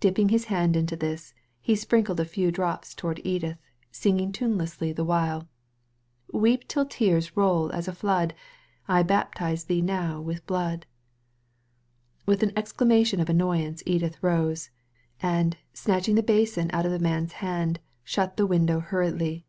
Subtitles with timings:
[0.00, 3.56] Dipping his hand into this, he sprinkled a few drops towards Edith,
[3.90, 5.48] singing tune lessly the while:—
[6.30, 8.34] ««Weep tin tears roU as a flood,
[8.86, 10.84] I baptise thee now with blood."
[12.26, 14.68] With an exclamation of annoyance Edith rose,
[15.22, 19.46] and, snatching the basin out of the man's hand, shut the window hurriedly.